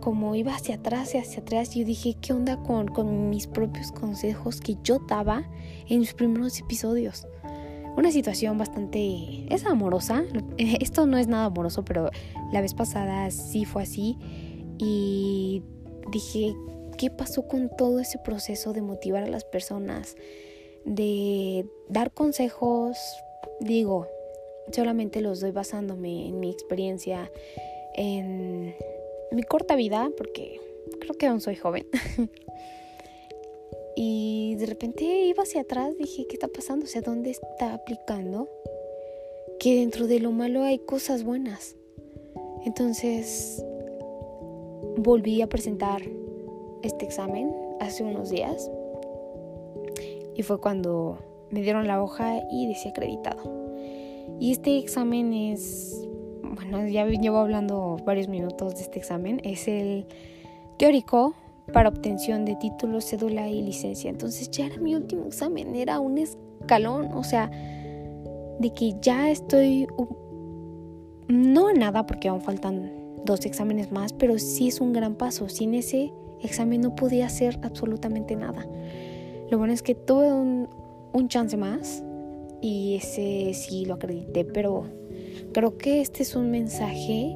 Como 0.05 0.35
iba 0.35 0.53
hacia 0.53 0.75
atrás 0.75 1.15
y 1.15 1.17
hacia 1.17 1.41
atrás, 1.41 1.73
yo 1.73 1.83
dije, 1.83 2.15
¿qué 2.21 2.31
onda 2.31 2.61
con, 2.61 2.87
con 2.89 3.31
mis 3.31 3.47
propios 3.47 3.91
consejos 3.91 4.61
que 4.61 4.77
yo 4.83 4.99
daba 4.99 5.49
en 5.89 6.01
mis 6.01 6.13
primeros 6.13 6.59
episodios? 6.59 7.25
Una 7.97 8.11
situación 8.11 8.59
bastante... 8.59 9.47
es 9.49 9.65
amorosa. 9.65 10.23
Esto 10.59 11.07
no 11.07 11.17
es 11.17 11.25
nada 11.27 11.45
amoroso, 11.45 11.83
pero 11.83 12.11
la 12.53 12.61
vez 12.61 12.75
pasada 12.75 13.31
sí 13.31 13.65
fue 13.65 13.81
así. 13.81 14.19
Y 14.77 15.63
dije, 16.11 16.53
¿qué 16.99 17.09
pasó 17.09 17.47
con 17.47 17.71
todo 17.75 17.99
ese 17.99 18.19
proceso 18.19 18.73
de 18.73 18.83
motivar 18.83 19.23
a 19.23 19.27
las 19.27 19.43
personas? 19.43 20.17
De 20.85 21.65
dar 21.89 22.11
consejos, 22.11 22.95
digo, 23.59 24.05
solamente 24.71 25.21
los 25.21 25.39
doy 25.39 25.49
basándome 25.49 26.27
en 26.27 26.39
mi 26.39 26.51
experiencia, 26.51 27.31
en 27.95 28.75
mi 29.31 29.43
corta 29.43 29.75
vida, 29.75 30.11
porque 30.17 30.59
creo 30.99 31.15
que 31.15 31.27
aún 31.27 31.41
soy 31.41 31.55
joven. 31.55 31.87
y 33.95 34.55
de 34.55 34.65
repente 34.65 35.03
iba 35.03 35.43
hacia 35.43 35.61
atrás, 35.61 35.97
dije, 35.97 36.25
¿qué 36.27 36.35
está 36.35 36.47
pasando? 36.47 36.85
O 36.85 36.87
sea, 36.87 37.01
¿dónde 37.01 37.31
está 37.31 37.73
aplicando? 37.73 38.49
Que 39.59 39.75
dentro 39.75 40.07
de 40.07 40.19
lo 40.19 40.31
malo 40.31 40.63
hay 40.63 40.79
cosas 40.79 41.23
buenas. 41.23 41.75
Entonces, 42.65 43.63
volví 44.97 45.41
a 45.41 45.47
presentar 45.47 46.01
este 46.81 47.05
examen 47.05 47.53
hace 47.79 48.03
unos 48.03 48.29
días. 48.29 48.69
Y 50.35 50.43
fue 50.43 50.59
cuando 50.59 51.19
me 51.49 51.61
dieron 51.61 51.87
la 51.87 52.01
hoja 52.01 52.41
y 52.51 52.67
decía 52.67 52.91
acreditado. 52.91 53.65
Y 54.39 54.51
este 54.51 54.77
examen 54.77 55.33
es, 55.33 56.05
bueno, 56.55 56.87
ya 56.87 57.05
llevo 57.05 57.37
hablando 57.37 57.97
varios 58.05 58.27
minutos 58.27 58.75
de 58.75 58.81
este 58.81 58.99
examen, 58.99 59.41
es 59.43 59.67
el 59.67 60.07
teórico 60.77 61.35
para 61.73 61.89
obtención 61.89 62.45
de 62.45 62.55
título, 62.55 63.01
cédula 63.01 63.49
y 63.49 63.61
licencia. 63.61 64.09
Entonces 64.09 64.49
ya 64.51 64.67
era 64.67 64.77
mi 64.77 64.95
último 64.95 65.25
examen, 65.25 65.75
era 65.75 65.99
un 65.99 66.17
escalón, 66.17 67.09
o 67.13 67.23
sea, 67.23 67.49
de 68.59 68.73
que 68.73 68.95
ya 69.01 69.29
estoy, 69.29 69.87
no 71.27 71.73
nada 71.73 72.05
porque 72.05 72.27
aún 72.27 72.41
faltan 72.41 72.91
dos 73.25 73.45
exámenes 73.45 73.91
más, 73.91 74.13
pero 74.13 74.37
sí 74.37 74.67
es 74.67 74.79
un 74.79 74.93
gran 74.93 75.15
paso. 75.15 75.49
Sin 75.49 75.73
ese 75.73 76.13
examen 76.41 76.81
no 76.81 76.95
podía 76.95 77.25
hacer 77.25 77.59
absolutamente 77.63 78.35
nada. 78.35 78.65
Lo 79.49 79.57
bueno 79.57 79.73
es 79.73 79.81
que 79.81 79.95
tuve 79.95 80.31
un, 80.31 80.69
un 81.13 81.27
chance 81.27 81.57
más 81.57 82.03
y 82.61 82.95
ese 82.95 83.53
sí 83.53 83.85
lo 83.85 83.95
acredité, 83.95 84.45
pero 84.45 84.85
creo 85.55 85.77
que 85.77 86.01
este 86.01 86.23
es 86.23 86.35
un 86.35 86.51
mensaje. 86.51 87.33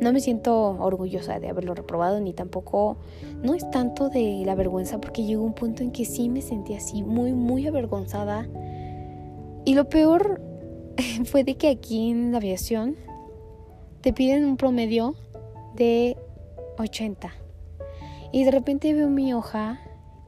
No 0.00 0.12
me 0.12 0.20
siento 0.20 0.54
orgullosa 0.78 1.40
de 1.40 1.48
haberlo 1.48 1.74
reprobado, 1.74 2.20
ni 2.20 2.32
tampoco, 2.32 2.98
no 3.42 3.54
es 3.54 3.68
tanto 3.72 4.08
de 4.08 4.44
la 4.46 4.54
vergüenza, 4.54 5.00
porque 5.00 5.24
llegó 5.24 5.42
un 5.42 5.54
punto 5.54 5.82
en 5.82 5.90
que 5.90 6.04
sí 6.04 6.28
me 6.28 6.42
sentí 6.42 6.74
así, 6.74 7.02
muy, 7.02 7.32
muy 7.32 7.66
avergonzada. 7.66 8.46
Y 9.64 9.74
lo 9.74 9.88
peor 9.88 10.40
fue 11.24 11.42
de 11.42 11.56
que 11.56 11.70
aquí 11.70 12.12
en 12.12 12.30
la 12.30 12.38
aviación 12.38 12.94
te 14.00 14.12
piden 14.12 14.44
un 14.44 14.56
promedio 14.56 15.16
de 15.74 16.16
80. 16.78 17.32
Y 18.30 18.44
de 18.44 18.52
repente 18.52 18.94
veo 18.94 19.10
mi 19.10 19.34
hoja 19.34 19.80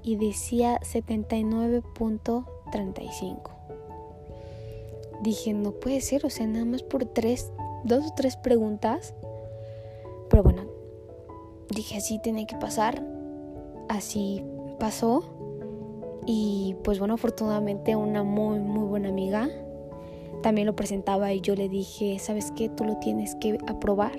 y 0.02 0.17
decía 0.17 0.81
79.35 0.81 3.52
dije, 5.23 5.55
no 5.55 5.73
puede 5.73 6.00
ser, 6.00 6.26
o 6.26 6.31
sea, 6.31 6.47
nada 6.47 6.64
más 6.64 6.83
por 6.83 7.05
tres, 7.05 7.52
dos 7.85 8.07
o 8.07 8.14
tres 8.14 8.37
preguntas. 8.37 9.14
Pero 10.29 10.43
bueno, 10.43 10.67
dije, 11.71 11.97
así 11.97 12.19
tiene 12.23 12.47
que 12.47 12.57
pasar. 12.57 13.05
Así 13.88 14.43
pasó. 14.79 15.23
Y 16.26 16.76
pues 16.85 16.99
bueno, 16.99 17.14
afortunadamente 17.14 17.97
una 17.97 18.23
muy, 18.23 18.61
muy 18.61 18.85
buena 18.85 19.09
amiga 19.09 19.49
también 20.43 20.67
lo 20.67 20.76
presentaba 20.76 21.33
y 21.33 21.41
yo 21.41 21.55
le 21.55 21.69
dije, 21.69 22.19
¿sabes 22.19 22.52
qué? 22.57 22.69
Tú 22.69 22.85
lo 22.85 22.97
tienes 22.99 23.35
que 23.37 23.59
aprobar 23.67 24.12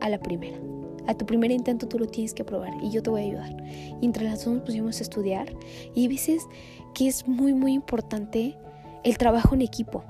a 0.00 0.08
la 0.08 0.18
primera. 0.18 0.58
A 1.06 1.14
tu 1.14 1.24
primer 1.24 1.50
intento 1.50 1.88
tú 1.88 1.98
lo 1.98 2.06
tienes 2.06 2.34
que 2.34 2.42
aprobar 2.42 2.72
y 2.82 2.90
yo 2.90 3.02
te 3.02 3.08
voy 3.08 3.22
a 3.22 3.24
ayudar. 3.24 3.56
Y 4.00 4.04
entre 4.04 4.24
las 4.24 4.44
dos 4.44 4.54
nos 4.54 4.64
pusimos 4.64 4.98
a 4.98 5.02
estudiar 5.02 5.54
y 5.94 6.02
hay 6.02 6.08
veces 6.08 6.46
que 6.94 7.08
es 7.08 7.26
muy, 7.26 7.54
muy 7.54 7.72
importante 7.72 8.58
el 9.04 9.16
trabajo 9.16 9.54
en 9.54 9.62
equipo. 9.62 10.04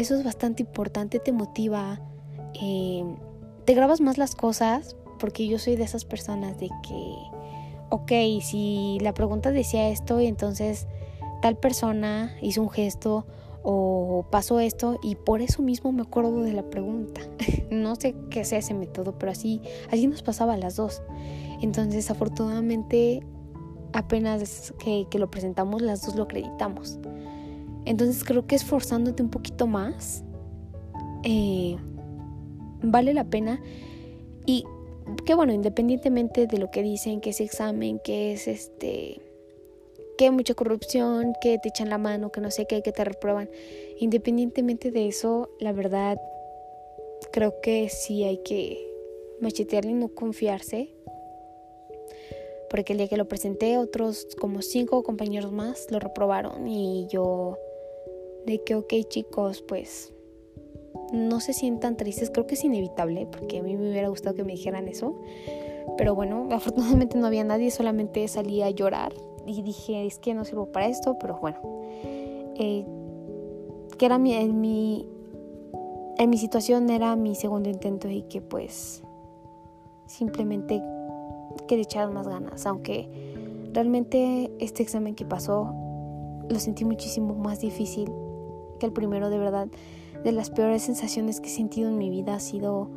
Eso 0.00 0.14
es 0.14 0.24
bastante 0.24 0.62
importante, 0.62 1.18
te 1.18 1.30
motiva, 1.30 2.00
eh, 2.54 3.04
te 3.66 3.74
grabas 3.74 4.00
más 4.00 4.16
las 4.16 4.34
cosas, 4.34 4.96
porque 5.18 5.46
yo 5.46 5.58
soy 5.58 5.76
de 5.76 5.84
esas 5.84 6.06
personas 6.06 6.58
de 6.58 6.70
que, 6.82 7.16
ok, 7.90 8.10
si 8.40 8.96
la 9.02 9.12
pregunta 9.12 9.50
decía 9.50 9.90
esto 9.90 10.18
y 10.18 10.26
entonces 10.26 10.86
tal 11.42 11.58
persona 11.58 12.34
hizo 12.40 12.62
un 12.62 12.70
gesto 12.70 13.26
o 13.62 14.24
pasó 14.30 14.58
esto 14.58 14.98
y 15.02 15.16
por 15.16 15.42
eso 15.42 15.60
mismo 15.60 15.92
me 15.92 16.00
acuerdo 16.00 16.44
de 16.44 16.54
la 16.54 16.62
pregunta. 16.62 17.20
no 17.70 17.94
sé 17.96 18.14
qué 18.30 18.46
sea 18.46 18.60
ese 18.60 18.72
método, 18.72 19.18
pero 19.18 19.32
así, 19.32 19.60
así 19.90 20.06
nos 20.06 20.22
pasaba 20.22 20.54
a 20.54 20.56
las 20.56 20.76
dos. 20.76 21.02
Entonces, 21.60 22.10
afortunadamente, 22.10 23.22
apenas 23.92 24.72
que, 24.78 25.06
que 25.10 25.18
lo 25.18 25.30
presentamos, 25.30 25.82
las 25.82 26.06
dos 26.06 26.16
lo 26.16 26.22
acreditamos. 26.22 26.98
Entonces 27.84 28.24
creo 28.24 28.46
que 28.46 28.56
esforzándote 28.56 29.22
un 29.22 29.30
poquito 29.30 29.66
más 29.66 30.22
eh, 31.24 31.76
vale 32.82 33.14
la 33.14 33.24
pena. 33.24 33.60
Y 34.46 34.64
que 35.26 35.34
bueno, 35.34 35.52
independientemente 35.52 36.46
de 36.46 36.58
lo 36.58 36.70
que 36.70 36.82
dicen, 36.82 37.20
que 37.20 37.30
es 37.30 37.40
examen, 37.40 37.98
que 37.98 38.32
es 38.32 38.48
este 38.48 39.20
que 40.16 40.26
hay 40.26 40.30
mucha 40.32 40.52
corrupción, 40.52 41.32
que 41.40 41.58
te 41.58 41.70
echan 41.70 41.88
la 41.88 41.96
mano, 41.96 42.30
que 42.30 42.42
no 42.42 42.50
sé 42.50 42.66
qué, 42.66 42.82
que 42.82 42.92
te 42.92 43.04
reprueban. 43.04 43.48
Independientemente 43.98 44.90
de 44.90 45.08
eso, 45.08 45.48
la 45.60 45.72
verdad, 45.72 46.20
creo 47.32 47.62
que 47.62 47.88
sí 47.88 48.24
hay 48.24 48.36
que 48.42 48.86
machetearle 49.40 49.92
y 49.92 49.94
no 49.94 50.08
confiarse. 50.08 50.90
Porque 52.68 52.92
el 52.92 52.98
día 52.98 53.08
que 53.08 53.16
lo 53.16 53.28
presenté, 53.28 53.78
otros 53.78 54.26
como 54.38 54.60
cinco 54.60 55.02
compañeros 55.02 55.52
más 55.52 55.86
lo 55.90 55.98
reprobaron 55.98 56.68
y 56.68 57.06
yo 57.08 57.56
de 58.46 58.62
que, 58.64 58.74
ok 58.74 58.92
chicos, 59.08 59.62
pues 59.62 60.12
no 61.12 61.40
se 61.40 61.52
sientan 61.52 61.96
tristes, 61.96 62.30
creo 62.30 62.46
que 62.46 62.54
es 62.54 62.64
inevitable, 62.64 63.26
porque 63.26 63.58
a 63.58 63.62
mí 63.62 63.76
me 63.76 63.90
hubiera 63.90 64.08
gustado 64.08 64.34
que 64.34 64.44
me 64.44 64.52
dijeran 64.52 64.88
eso, 64.88 65.20
pero 65.96 66.14
bueno, 66.14 66.48
afortunadamente 66.52 67.18
no 67.18 67.26
había 67.26 67.44
nadie, 67.44 67.70
solamente 67.70 68.26
salí 68.28 68.62
a 68.62 68.70
llorar 68.70 69.12
y 69.46 69.62
dije, 69.62 70.06
es 70.06 70.18
que 70.18 70.34
no 70.34 70.44
sirvo 70.44 70.66
para 70.66 70.86
esto, 70.86 71.16
pero 71.18 71.38
bueno, 71.38 71.58
eh, 72.56 72.84
que 73.98 74.06
era 74.06 74.18
mi, 74.18 74.34
en 74.34 74.60
mi, 74.60 75.08
en 76.18 76.30
mi 76.30 76.38
situación 76.38 76.90
era 76.90 77.16
mi 77.16 77.34
segundo 77.34 77.68
intento 77.68 78.08
y 78.08 78.22
que 78.22 78.40
pues 78.40 79.02
simplemente 80.06 80.82
que 81.66 81.76
le 81.76 81.82
echaran 81.82 82.12
más 82.12 82.28
ganas, 82.28 82.66
aunque 82.66 83.08
realmente 83.72 84.50
este 84.58 84.82
examen 84.82 85.14
que 85.14 85.24
pasó 85.24 85.74
lo 86.48 86.58
sentí 86.58 86.84
muchísimo 86.84 87.34
más 87.34 87.60
difícil 87.60 88.10
que 88.80 88.86
el 88.86 88.92
primero 88.92 89.30
de 89.30 89.38
verdad 89.38 89.68
de 90.24 90.32
las 90.32 90.50
peores 90.50 90.82
sensaciones 90.82 91.40
que 91.40 91.46
he 91.46 91.52
sentido 91.52 91.88
en 91.88 91.98
mi 91.98 92.10
vida 92.10 92.34
ha 92.34 92.40
sido 92.40 92.90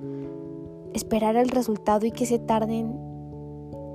esperar 0.93 1.35
el 1.35 1.49
resultado 1.49 2.07
y 2.07 2.11
que 2.11 2.25
se 2.25 2.39
tarden 2.39 2.95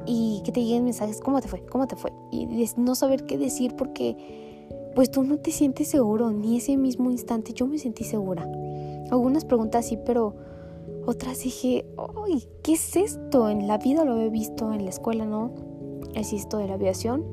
y 0.06 0.40
que 0.44 0.52
te 0.52 0.62
lleguen 0.62 0.84
mensajes, 0.84 1.20
¿cómo 1.20 1.40
te 1.40 1.48
fue? 1.48 1.64
¿Cómo 1.66 1.86
te 1.86 1.96
fue? 1.96 2.12
Y 2.30 2.46
no 2.76 2.94
saber 2.94 3.26
qué 3.26 3.36
decir 3.36 3.74
porque 3.76 4.16
pues 4.94 5.10
tú 5.10 5.22
no 5.22 5.36
te 5.38 5.50
sientes 5.50 5.88
seguro, 5.88 6.30
ni 6.30 6.56
ese 6.56 6.76
mismo 6.76 7.10
instante 7.10 7.52
yo 7.52 7.66
me 7.66 7.78
sentí 7.78 8.04
segura. 8.04 8.48
Algunas 9.10 9.44
preguntas 9.44 9.86
sí, 9.86 9.98
pero 10.04 10.34
otras 11.06 11.40
dije, 11.42 11.86
¡ay! 12.26 12.44
¿Qué 12.62 12.72
es 12.72 12.96
esto? 12.96 13.48
En 13.48 13.66
la 13.66 13.78
vida 13.78 14.04
lo 14.04 14.20
he 14.20 14.28
visto, 14.28 14.72
en 14.72 14.84
la 14.84 14.90
escuela 14.90 15.24
no. 15.24 15.52
Es 16.14 16.32
esto 16.32 16.58
de 16.58 16.68
la 16.68 16.74
aviación. 16.74 17.24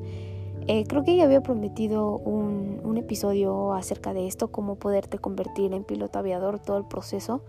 Eh, 0.67 0.85
creo 0.87 1.03
que 1.03 1.15
ya 1.15 1.25
había 1.25 1.41
prometido 1.41 2.17
un, 2.17 2.81
un, 2.83 2.97
episodio 2.97 3.73
acerca 3.73 4.13
de 4.13 4.27
esto, 4.27 4.47
cómo 4.47 4.75
poderte 4.75 5.19
convertir 5.19 5.73
en 5.73 5.83
piloto 5.83 6.17
aviador, 6.17 6.59
todo 6.59 6.77
el 6.77 6.85
proceso. 6.85 7.41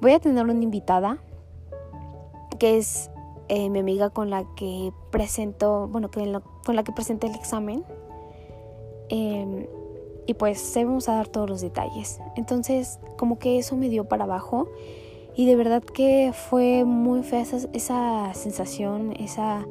Voy 0.00 0.12
a 0.12 0.20
tener 0.20 0.44
una 0.44 0.62
invitada, 0.62 1.18
que 2.58 2.76
es 2.76 3.10
eh, 3.48 3.70
mi 3.70 3.78
amiga 3.78 4.10
con 4.10 4.28
la 4.28 4.44
que 4.56 4.92
presento, 5.10 5.88
bueno, 5.88 6.10
con 6.10 6.76
la 6.76 6.84
que 6.84 6.92
presenté 6.92 7.28
el 7.28 7.34
examen. 7.34 7.84
Em, 9.08 9.66
y 10.26 10.34
pues 10.34 10.72
vamos 10.76 11.08
a 11.08 11.14
dar 11.14 11.28
todos 11.28 11.48
los 11.48 11.62
detalles. 11.62 12.20
Entonces, 12.36 13.00
como 13.16 13.38
que 13.38 13.58
eso 13.58 13.76
me 13.76 13.88
dio 13.88 14.04
para 14.04 14.24
abajo. 14.24 14.68
Y 15.34 15.46
de 15.46 15.56
verdad 15.56 15.82
que 15.82 16.32
fue 16.34 16.84
muy 16.84 17.22
fea 17.22 17.40
esa, 17.40 17.68
esa 17.72 18.34
sensación, 18.34 19.12
esa, 19.18 19.64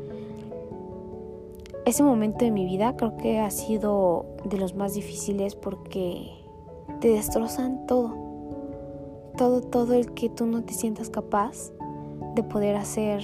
ese 1.88 2.04
momento 2.04 2.44
de 2.44 2.52
mi 2.52 2.66
vida. 2.66 2.96
Creo 2.98 3.18
que 3.18 3.40
ha 3.40 3.50
sido 3.50 4.26
de 4.44 4.58
los 4.58 4.76
más 4.76 4.94
difíciles 4.94 5.56
porque 5.56 6.32
te 7.00 7.10
destrozan 7.10 7.86
todo. 7.88 8.14
Todo, 9.38 9.62
todo 9.62 9.94
el 9.94 10.14
que 10.14 10.30
tú 10.30 10.46
no 10.46 10.64
te 10.64 10.74
sientas 10.74 11.10
capaz 11.10 11.72
de 12.36 12.44
poder 12.44 12.76
hacer 12.76 13.24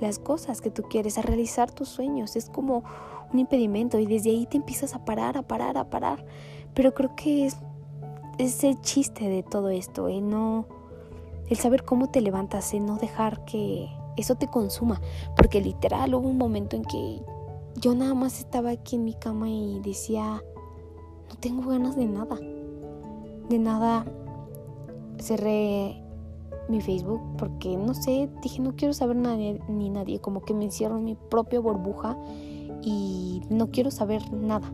las 0.00 0.18
cosas 0.18 0.60
que 0.60 0.70
tú 0.70 0.82
quieres, 0.84 1.18
a 1.18 1.22
realizar 1.22 1.70
tus 1.70 1.88
sueños. 1.88 2.36
Es 2.36 2.48
como 2.48 2.84
un 3.32 3.38
impedimento 3.38 3.98
y 3.98 4.06
desde 4.06 4.30
ahí 4.30 4.46
te 4.46 4.56
empiezas 4.56 4.94
a 4.94 5.04
parar, 5.04 5.36
a 5.36 5.42
parar, 5.42 5.76
a 5.76 5.90
parar. 5.90 6.24
Pero 6.72 6.94
creo 6.94 7.14
que 7.16 7.46
es, 7.46 7.58
es 8.38 8.64
el 8.64 8.80
chiste 8.80 9.28
de 9.28 9.42
todo 9.42 9.68
esto, 9.68 10.08
el 10.08 10.28
no, 10.28 10.66
el 11.48 11.56
saber 11.58 11.84
cómo 11.84 12.08
te 12.08 12.20
levantas, 12.20 12.72
el 12.72 12.86
no 12.86 12.96
dejar 12.96 13.44
que 13.44 13.90
eso 14.20 14.36
te 14.36 14.46
consuma. 14.46 15.00
Porque 15.36 15.60
literal 15.60 16.14
hubo 16.14 16.28
un 16.28 16.38
momento 16.38 16.76
en 16.76 16.84
que 16.84 17.22
yo 17.76 17.94
nada 17.94 18.14
más 18.14 18.38
estaba 18.38 18.70
aquí 18.70 18.96
en 18.96 19.04
mi 19.04 19.14
cama 19.14 19.48
y 19.48 19.80
decía, 19.80 20.42
no 21.28 21.36
tengo 21.36 21.68
ganas 21.68 21.96
de 21.96 22.06
nada. 22.06 22.36
De 23.48 23.58
nada 23.58 24.04
cerré 25.18 26.02
mi 26.68 26.80
Facebook 26.80 27.20
porque 27.36 27.76
no 27.76 27.94
sé, 27.94 28.30
dije 28.42 28.60
no 28.60 28.74
quiero 28.76 28.94
saber 28.94 29.16
nadie, 29.16 29.60
ni 29.68 29.90
nadie, 29.90 30.20
como 30.20 30.42
que 30.42 30.54
me 30.54 30.64
encierro 30.64 30.98
en 30.98 31.04
mi 31.04 31.16
propia 31.16 31.60
burbuja 31.60 32.16
y 32.82 33.42
no 33.50 33.70
quiero 33.70 33.90
saber 33.90 34.32
nada. 34.32 34.70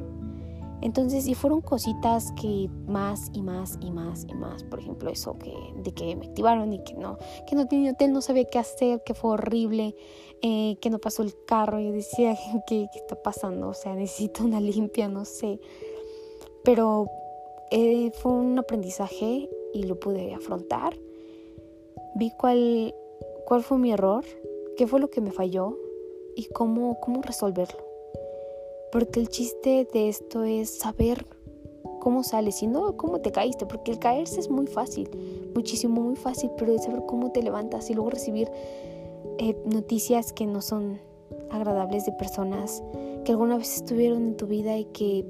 Entonces, 0.83 1.27
y 1.27 1.35
fueron 1.35 1.63
cositas 1.63 2.33
que 2.33 2.69
más 2.87 3.31
y 3.33 3.43
más 3.43 3.79
y 3.81 3.91
más 3.91 4.27
y 4.29 4.35
más, 4.35 4.63
por 4.65 4.79
ejemplo, 4.79 5.11
eso 5.11 5.39
que 5.39 5.55
de 5.83 5.93
que 5.93 6.15
me 6.17 6.27
activaron 6.27 6.73
y 6.73 6.83
que 6.85 6.95
no, 6.95 7.19
que 7.47 7.57
no 7.57 7.67
tenía 7.67 7.93
hotel, 7.93 8.13
no 8.13 8.21
sabía 8.21 8.45
qué 8.45 8.59
hacer, 8.59 9.03
que 9.05 9.15
fue 9.15 9.33
horrible, 9.33 9.95
eh, 10.43 10.77
que 10.81 10.91
no 10.91 10.99
pasó 10.99 11.23
el 11.23 11.33
carro, 11.47 11.81
yo 11.81 11.93
decía, 11.93 12.37
¿qué, 12.67 12.89
¿qué, 12.93 12.99
está 12.99 13.21
pasando? 13.23 13.69
O 13.69 13.75
sea, 13.75 13.95
necesito 13.95 14.45
una 14.45 14.61
limpia, 14.61 15.09
no 15.09 15.25
sé. 15.25 15.61
Pero 16.65 17.09
eh, 17.71 18.11
fue 18.13 18.33
un 18.33 18.59
aprendizaje 18.59 19.49
y 19.73 19.83
lo 19.85 19.99
pude 19.99 20.35
afrontar 20.35 20.97
vi 22.17 22.31
cuál, 22.31 22.95
cuál 23.45 23.63
fue 23.63 23.79
mi 23.79 23.93
error, 23.93 24.25
qué 24.77 24.87
fue 24.87 25.01
lo 25.01 25.11
que 25.11 25.21
me 25.21 25.33
falló 25.33 25.79
y 26.35 26.47
cómo, 26.47 26.99
cómo 27.01 27.21
resolverlo. 27.21 27.86
Porque 28.97 29.21
el 29.21 29.29
chiste 29.29 29.87
de 29.93 30.09
esto 30.09 30.45
es 30.45 30.79
saber 30.79 31.27
cómo 32.01 32.23
sales 32.23 32.63
y 32.63 32.67
no 32.67 32.97
cómo 32.97 33.21
te 33.21 33.31
caíste, 33.31 33.67
porque 33.67 33.91
el 33.91 33.99
caerse 33.99 34.41
es 34.41 34.49
muy 34.49 34.67
fácil, 34.67 35.11
muchísimo, 35.55 36.01
muy 36.01 36.17
fácil, 36.17 36.51
pero 36.57 36.73
es 36.73 36.85
saber 36.85 37.03
cómo 37.05 37.31
te 37.31 37.43
levantas 37.43 37.91
y 37.91 37.93
luego 37.93 38.09
recibir 38.09 38.51
eh, 39.37 39.55
noticias 39.67 40.33
que 40.33 40.47
no 40.47 40.63
son 40.63 40.99
agradables 41.51 42.07
de 42.07 42.13
personas 42.13 42.83
que 43.27 43.33
alguna 43.33 43.59
vez 43.59 43.77
estuvieron 43.77 44.29
en 44.29 44.37
tu 44.39 44.47
vida 44.47 44.79
y 44.79 44.87
que 44.87 45.27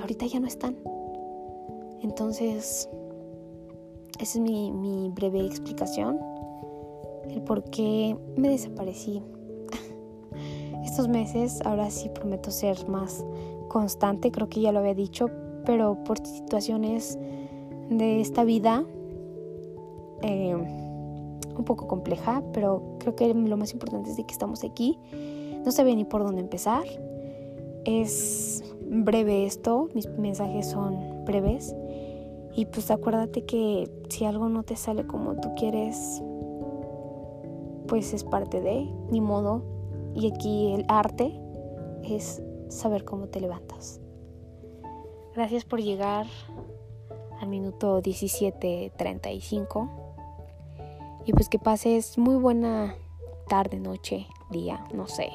ahorita 0.00 0.26
ya 0.26 0.38
no 0.38 0.46
están. 0.46 0.76
Entonces, 2.02 2.88
esa 4.20 4.38
es 4.38 4.38
mi, 4.38 4.70
mi 4.70 5.08
breve 5.08 5.44
explicación. 5.44 6.20
El 7.28 7.42
por 7.42 7.64
qué 7.64 8.16
me 8.36 8.48
desaparecí. 8.48 9.24
Estos 10.84 11.08
meses, 11.08 11.60
ahora 11.64 11.90
sí 11.90 12.08
prometo 12.08 12.50
ser 12.50 12.88
más 12.88 13.24
constante, 13.68 14.30
creo 14.30 14.48
que 14.48 14.60
ya 14.60 14.72
lo 14.72 14.78
había 14.78 14.94
dicho, 14.94 15.30
pero 15.64 16.02
por 16.04 16.18
situaciones 16.26 17.18
de 17.90 18.20
esta 18.20 18.44
vida 18.44 18.84
eh, 20.22 20.54
un 20.54 21.64
poco 21.64 21.86
compleja, 21.86 22.42
pero 22.52 22.96
creo 22.98 23.14
que 23.14 23.32
lo 23.32 23.56
más 23.56 23.72
importante 23.72 24.10
es 24.10 24.16
de 24.16 24.24
que 24.24 24.32
estamos 24.32 24.64
aquí. 24.64 24.98
No 25.64 25.72
sabía 25.72 25.94
ni 25.94 26.04
por 26.04 26.24
dónde 26.24 26.40
empezar. 26.40 26.84
Es 27.84 28.62
breve 28.88 29.44
esto, 29.44 29.88
mis 29.94 30.08
mensajes 30.08 30.66
son 30.68 31.24
breves 31.24 31.74
y 32.58 32.66
pues 32.66 32.90
acuérdate 32.90 33.44
que 33.44 33.88
si 34.08 34.24
algo 34.24 34.48
no 34.48 34.64
te 34.64 34.74
sale 34.74 35.06
como 35.06 35.36
tú 35.36 35.50
quieres, 35.54 36.22
pues 37.86 38.12
es 38.12 38.24
parte 38.24 38.60
de, 38.60 38.88
ni 39.10 39.20
modo. 39.20 39.62
Y 40.18 40.32
aquí 40.32 40.72
el 40.72 40.84
arte 40.88 41.32
es 42.02 42.42
saber 42.68 43.04
cómo 43.04 43.28
te 43.28 43.40
levantas. 43.40 44.00
Gracias 45.32 45.64
por 45.64 45.80
llegar 45.80 46.26
al 47.40 47.48
minuto 47.48 48.02
17.35. 48.02 49.88
Y 51.24 51.32
pues 51.32 51.48
que 51.48 51.60
pases 51.60 52.18
muy 52.18 52.34
buena 52.34 52.96
tarde, 53.46 53.78
noche, 53.78 54.26
día, 54.50 54.84
no 54.92 55.06
sé. 55.06 55.30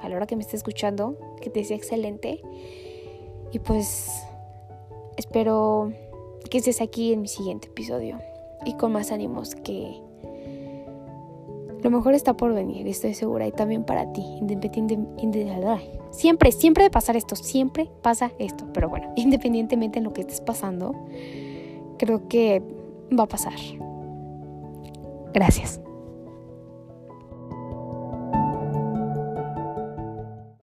A 0.00 0.08
la 0.08 0.14
hora 0.14 0.28
que 0.28 0.36
me 0.36 0.42
esté 0.42 0.56
escuchando, 0.56 1.16
que 1.40 1.50
te 1.50 1.64
sea 1.64 1.76
excelente. 1.76 2.40
Y 3.50 3.58
pues 3.58 4.08
espero 5.16 5.92
que 6.48 6.58
estés 6.58 6.80
aquí 6.80 7.12
en 7.12 7.22
mi 7.22 7.28
siguiente 7.28 7.66
episodio 7.66 8.20
y 8.64 8.76
con 8.76 8.92
más 8.92 9.10
ánimos 9.10 9.56
que 9.56 10.00
lo 11.82 11.90
mejor 11.90 12.14
está 12.14 12.36
por 12.36 12.54
venir, 12.54 12.86
estoy 12.86 13.14
segura, 13.14 13.46
y 13.46 13.52
también 13.52 13.84
para 13.84 14.12
ti, 14.12 14.22
independientemente, 14.40 15.46
siempre, 16.10 16.52
siempre 16.52 16.84
de 16.84 16.90
pasar 16.90 17.16
esto, 17.16 17.34
siempre 17.34 17.90
pasa 18.02 18.32
esto, 18.38 18.66
pero 18.72 18.88
bueno, 18.88 19.12
independientemente 19.16 19.98
de 19.98 20.04
lo 20.04 20.12
que 20.12 20.22
estés 20.22 20.40
pasando, 20.40 20.94
creo 21.98 22.28
que 22.28 22.62
va 23.18 23.24
a 23.24 23.28
pasar. 23.28 23.54
Gracias. 25.34 25.80